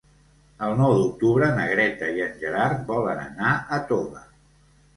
[0.67, 4.27] El nou d'octubre na Greta i en Gerard volen anar a Toga.